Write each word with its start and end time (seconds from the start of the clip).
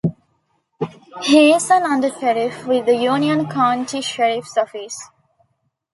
He 1.21 1.53
is 1.53 1.69
an 1.69 1.83
Undersheriff 1.83 2.65
with 2.65 2.87
the 2.87 2.95
Union 2.95 3.47
County 3.47 4.01
Sheriff's 4.01 4.57
Office. 4.57 4.99